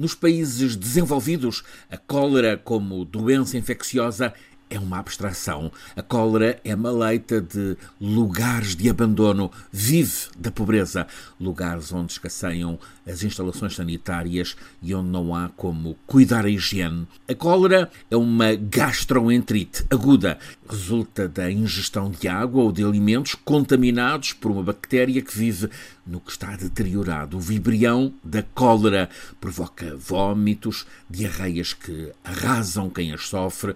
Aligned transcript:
Nos 0.00 0.14
países 0.14 0.76
desenvolvidos, 0.76 1.62
a 1.90 1.98
cólera 1.98 2.56
como 2.56 3.04
doença 3.04 3.58
infecciosa 3.58 4.32
é 4.70 4.78
uma 4.78 4.98
abstração. 4.98 5.70
A 5.96 6.02
cólera 6.02 6.60
é 6.64 6.74
maleita 6.76 7.40
de 7.40 7.76
lugares 8.00 8.76
de 8.76 8.88
abandono, 8.88 9.50
vive 9.70 10.28
da 10.38 10.50
pobreza, 10.50 11.06
lugares 11.38 11.92
onde 11.92 12.12
escasseiam 12.12 12.78
as 13.06 13.24
instalações 13.24 13.74
sanitárias 13.74 14.56
e 14.80 14.94
onde 14.94 15.08
não 15.10 15.34
há 15.34 15.48
como 15.50 15.96
cuidar 16.06 16.44
a 16.44 16.50
higiene. 16.50 17.08
A 17.28 17.34
cólera 17.34 17.90
é 18.10 18.16
uma 18.16 18.54
gastroenterite 18.54 19.84
aguda, 19.90 20.38
resulta 20.68 21.28
da 21.28 21.50
ingestão 21.50 22.10
de 22.10 22.28
água 22.28 22.62
ou 22.62 22.70
de 22.70 22.84
alimentos 22.84 23.34
contaminados 23.34 24.32
por 24.32 24.52
uma 24.52 24.62
bactéria 24.62 25.20
que 25.20 25.36
vive 25.36 25.68
no 26.06 26.20
que 26.20 26.30
está 26.30 26.56
deteriorado. 26.56 27.36
O 27.36 27.40
vibrião 27.40 28.12
da 28.22 28.42
cólera 28.42 29.08
provoca 29.40 29.96
vômitos, 29.96 30.86
diarreias 31.08 31.72
que 31.72 32.12
arrasam 32.24 32.90
quem 32.90 33.12
as 33.12 33.28
sofre, 33.28 33.74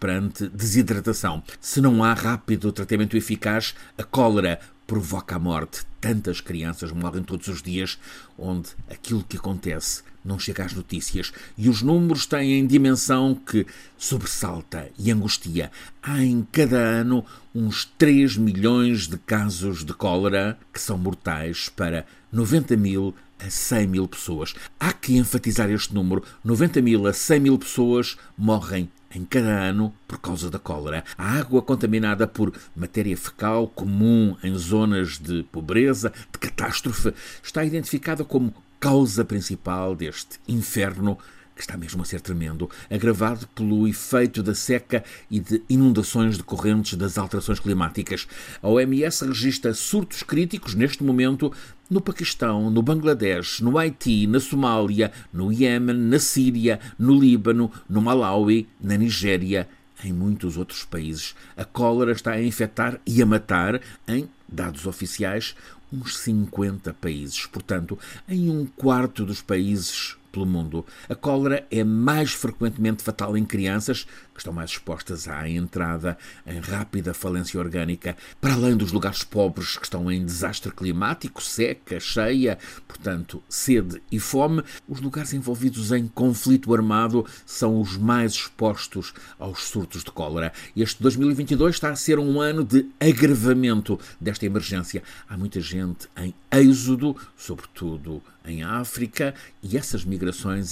desesperante 0.00 0.48
desidratação. 0.48 1.42
Se 1.60 1.80
não 1.80 2.02
há 2.02 2.14
rápido 2.14 2.72
tratamento 2.72 3.16
eficaz, 3.16 3.74
a 3.98 4.02
cólera 4.02 4.58
provoca 4.86 5.36
a 5.36 5.38
morte. 5.38 5.82
Tantas 6.00 6.40
crianças 6.40 6.90
morrem 6.90 7.22
todos 7.22 7.46
os 7.48 7.62
dias, 7.62 7.98
onde 8.38 8.70
aquilo 8.90 9.22
que 9.22 9.36
acontece 9.36 10.02
não 10.24 10.38
chega 10.38 10.64
às 10.64 10.72
notícias 10.72 11.32
e 11.56 11.68
os 11.68 11.80
números 11.82 12.26
têm 12.26 12.66
dimensão 12.66 13.34
que 13.34 13.66
sobressalta 13.96 14.90
e 14.98 15.10
angustia. 15.10 15.70
Há 16.02 16.22
em 16.22 16.46
cada 16.50 16.78
ano 16.78 17.24
uns 17.54 17.84
3 17.98 18.36
milhões 18.36 19.06
de 19.06 19.18
casos 19.18 19.84
de 19.84 19.92
cólera 19.92 20.58
que 20.72 20.80
são 20.80 20.96
mortais 20.98 21.68
para 21.68 22.06
90 22.32 22.76
mil 22.76 23.14
a 23.38 23.48
100 23.48 23.86
mil 23.86 24.08
pessoas. 24.08 24.54
Há 24.78 24.92
que 24.92 25.16
enfatizar 25.16 25.70
este 25.70 25.94
número: 25.94 26.22
90 26.44 26.82
mil 26.82 27.06
a 27.06 27.12
100 27.12 27.40
mil 27.40 27.58
pessoas 27.58 28.16
morrem 28.36 28.90
em 29.14 29.24
cada 29.24 29.48
ano 29.48 29.94
por 30.06 30.18
causa 30.18 30.50
da 30.50 30.58
cólera. 30.58 31.04
A 31.16 31.38
água 31.38 31.62
contaminada 31.62 32.26
por 32.26 32.52
matéria 32.74 33.16
fecal 33.16 33.68
comum 33.68 34.36
em 34.42 34.56
zonas 34.56 35.18
de 35.18 35.42
pobreza, 35.44 36.12
de 36.32 36.38
catástrofe, 36.38 37.12
está 37.42 37.64
identificada 37.64 38.24
como 38.24 38.54
causa 38.78 39.24
principal 39.24 39.94
deste 39.94 40.38
inferno 40.48 41.18
que 41.60 41.64
está 41.64 41.76
mesmo 41.76 42.00
a 42.00 42.06
ser 42.06 42.22
tremendo, 42.22 42.70
agravado 42.90 43.46
pelo 43.48 43.86
efeito 43.86 44.42
da 44.42 44.54
seca 44.54 45.04
e 45.30 45.38
de 45.38 45.62
inundações 45.68 46.38
decorrentes 46.38 46.96
das 46.96 47.18
alterações 47.18 47.60
climáticas. 47.60 48.26
A 48.62 48.68
OMS 48.68 49.26
registra 49.26 49.74
surtos 49.74 50.22
críticos 50.22 50.74
neste 50.74 51.04
momento 51.04 51.52
no 51.90 52.00
Paquistão, 52.00 52.70
no 52.70 52.80
Bangladesh, 52.80 53.60
no 53.60 53.76
Haiti, 53.76 54.26
na 54.26 54.40
Somália, 54.40 55.12
no 55.30 55.52
Iêmen, 55.52 55.96
na 55.96 56.18
Síria, 56.18 56.80
no 56.98 57.18
Líbano, 57.18 57.70
no 57.86 58.00
Malawi, 58.00 58.66
na 58.80 58.96
Nigéria, 58.96 59.68
em 60.02 60.14
muitos 60.14 60.56
outros 60.56 60.84
países. 60.84 61.34
A 61.58 61.64
cólera 61.64 62.12
está 62.12 62.32
a 62.32 62.42
infectar 62.42 62.98
e 63.04 63.20
a 63.20 63.26
matar, 63.26 63.82
em 64.08 64.26
dados 64.48 64.86
oficiais, 64.86 65.54
uns 65.92 66.16
50 66.20 66.94
países. 66.94 67.44
Portanto, 67.44 67.98
em 68.26 68.48
um 68.48 68.64
quarto 68.64 69.26
dos 69.26 69.42
países 69.42 70.16
pelo 70.30 70.46
mundo. 70.46 70.84
A 71.08 71.14
cólera 71.14 71.66
é 71.70 71.84
mais 71.84 72.32
frequentemente 72.32 73.02
fatal 73.02 73.36
em 73.36 73.44
crianças, 73.44 74.06
que 74.32 74.40
estão 74.40 74.52
mais 74.52 74.70
expostas 74.70 75.28
à 75.28 75.48
entrada 75.48 76.16
em 76.46 76.58
rápida 76.60 77.12
falência 77.12 77.60
orgânica, 77.60 78.16
para 78.40 78.54
além 78.54 78.76
dos 78.76 78.92
lugares 78.92 79.22
pobres 79.22 79.76
que 79.76 79.84
estão 79.84 80.10
em 80.10 80.24
desastre 80.24 80.72
climático, 80.72 81.42
seca, 81.42 82.00
cheia, 82.00 82.58
portanto, 82.86 83.42
sede 83.48 84.02
e 84.10 84.18
fome. 84.18 84.62
Os 84.88 85.00
lugares 85.00 85.32
envolvidos 85.32 85.92
em 85.92 86.08
conflito 86.08 86.72
armado 86.74 87.26
são 87.44 87.80
os 87.80 87.96
mais 87.96 88.32
expostos 88.32 89.12
aos 89.38 89.64
surtos 89.64 90.04
de 90.04 90.10
cólera. 90.10 90.52
Este 90.76 91.02
2022 91.02 91.74
está 91.74 91.90
a 91.90 91.96
ser 91.96 92.18
um 92.18 92.40
ano 92.40 92.64
de 92.64 92.86
agravamento 92.98 93.98
desta 94.20 94.46
emergência. 94.46 95.02
Há 95.28 95.36
muita 95.36 95.60
gente 95.60 96.08
em 96.16 96.34
êxodo, 96.50 97.16
sobretudo 97.36 98.22
em 98.44 98.62
África, 98.62 99.34
e 99.62 99.76
essas 99.76 100.04
migrações 100.04 100.19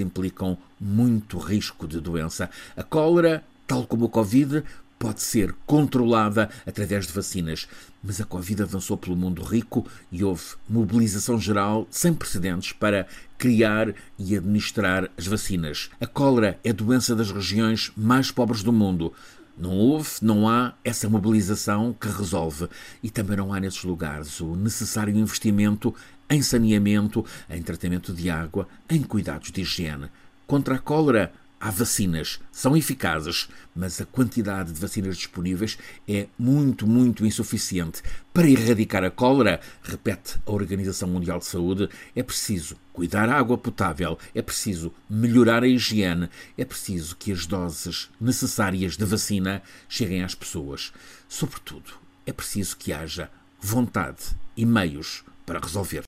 implicam 0.00 0.58
muito 0.80 1.38
risco 1.38 1.86
de 1.86 2.00
doença. 2.00 2.50
A 2.76 2.82
cólera, 2.82 3.44
tal 3.66 3.86
como 3.86 4.06
o 4.06 4.08
Covid, 4.08 4.62
pode 4.98 5.22
ser 5.22 5.54
controlada 5.66 6.48
através 6.66 7.06
de 7.06 7.12
vacinas, 7.12 7.68
mas 8.02 8.20
a 8.20 8.24
Covid 8.24 8.62
avançou 8.62 8.96
pelo 8.96 9.16
mundo 9.16 9.42
rico 9.42 9.86
e 10.10 10.24
houve 10.24 10.54
mobilização 10.68 11.38
geral 11.38 11.86
sem 11.90 12.14
precedentes 12.14 12.72
para 12.72 13.06
criar 13.36 13.94
e 14.18 14.36
administrar 14.36 15.10
as 15.16 15.26
vacinas. 15.26 15.90
A 16.00 16.06
cólera 16.06 16.58
é 16.64 16.70
a 16.70 16.74
doença 16.74 17.14
das 17.14 17.30
regiões 17.30 17.92
mais 17.96 18.30
pobres 18.30 18.62
do 18.62 18.72
mundo. 18.72 19.12
Não 19.58 19.70
houve, 19.70 20.10
não 20.20 20.46
há 20.46 20.74
essa 20.84 21.08
mobilização 21.08 21.94
que 21.98 22.08
resolve. 22.08 22.68
E 23.02 23.08
também 23.08 23.38
não 23.38 23.54
há 23.54 23.60
nesses 23.60 23.84
lugares 23.84 24.38
o 24.40 24.54
necessário 24.54 25.16
investimento 25.16 25.94
em 26.28 26.42
saneamento, 26.42 27.24
em 27.48 27.62
tratamento 27.62 28.12
de 28.12 28.28
água, 28.28 28.68
em 28.88 29.02
cuidados 29.02 29.50
de 29.50 29.60
higiene. 29.60 30.08
Contra 30.46 30.76
a 30.76 30.78
cólera, 30.78 31.32
há 31.60 31.70
vacinas, 31.70 32.38
são 32.52 32.76
eficazes, 32.76 33.48
mas 33.74 34.00
a 34.00 34.06
quantidade 34.06 34.72
de 34.72 34.80
vacinas 34.80 35.16
disponíveis 35.16 35.78
é 36.06 36.26
muito, 36.38 36.86
muito 36.86 37.24
insuficiente. 37.24 38.02
Para 38.32 38.48
erradicar 38.48 39.02
a 39.02 39.10
cólera, 39.10 39.60
repete 39.82 40.38
a 40.44 40.52
Organização 40.52 41.08
Mundial 41.08 41.38
de 41.38 41.46
Saúde, 41.46 41.88
é 42.14 42.22
preciso 42.22 42.76
cuidar 42.92 43.28
a 43.28 43.38
água 43.38 43.56
potável, 43.56 44.18
é 44.34 44.42
preciso 44.42 44.92
melhorar 45.08 45.62
a 45.62 45.68
higiene, 45.68 46.28
é 46.56 46.64
preciso 46.64 47.16
que 47.16 47.32
as 47.32 47.46
doses 47.46 48.10
necessárias 48.20 48.96
de 48.96 49.04
vacina 49.04 49.62
cheguem 49.88 50.22
às 50.22 50.34
pessoas. 50.34 50.92
Sobretudo, 51.28 51.92
é 52.26 52.32
preciso 52.32 52.76
que 52.76 52.92
haja 52.92 53.30
vontade 53.60 54.36
e 54.56 54.64
meios 54.66 55.24
para 55.44 55.60
resolver. 55.60 56.04